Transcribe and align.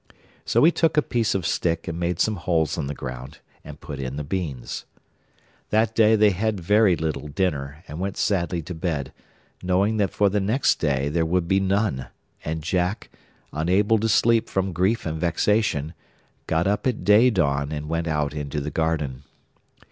So 0.45 0.63
he 0.63 0.71
took 0.71 0.97
a 0.97 1.03
piece 1.03 1.35
of 1.35 1.45
stick, 1.45 1.87
and 1.87 1.99
made 1.99 2.19
some 2.19 2.37
holes 2.37 2.75
in 2.75 2.87
the 2.87 2.95
ground, 2.95 3.37
and 3.63 3.79
put 3.79 3.99
in 3.99 4.15
the 4.15 4.23
beans. 4.23 4.85
That 5.69 5.93
day 5.93 6.15
they 6.15 6.31
had 6.31 6.59
very 6.59 6.95
little 6.95 7.27
dinner, 7.27 7.83
and 7.87 7.99
went 7.99 8.17
sadly 8.17 8.63
to 8.63 8.73
bed, 8.73 9.13
knowing 9.61 9.97
that 9.97 10.09
for 10.09 10.27
the 10.27 10.39
next 10.39 10.79
day 10.79 11.07
there 11.07 11.23
would 11.23 11.47
be 11.47 11.59
none 11.59 12.07
and 12.43 12.63
Jack, 12.63 13.11
unable 13.53 13.99
to 13.99 14.09
sleep 14.09 14.49
from 14.49 14.73
grief 14.73 15.05
and 15.05 15.19
vexation, 15.21 15.93
got 16.47 16.65
up 16.65 16.87
at 16.87 17.03
day 17.03 17.29
dawn 17.29 17.71
and 17.71 17.87
went 17.87 18.07
out 18.07 18.33
into 18.33 18.59
the 18.59 18.71
garden. 18.71 19.21